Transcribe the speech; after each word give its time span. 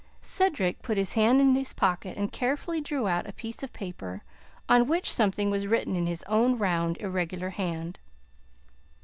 Cedric 0.23 0.81
put 0.81 0.97
his 0.97 1.13
hand 1.13 1.39
in 1.39 1.53
his 1.53 1.73
pocket 1.73 2.17
and 2.17 2.31
carefully 2.33 2.81
drew 2.81 3.07
out 3.07 3.27
a 3.29 3.33
piece 3.33 3.61
of 3.61 3.71
paper, 3.71 4.23
on 4.67 4.87
which 4.87 5.13
something 5.13 5.51
was 5.51 5.67
written 5.67 5.95
in 5.95 6.07
his 6.07 6.23
own 6.23 6.57
round, 6.57 6.97
irregular 6.97 7.51
hand. 7.51 7.99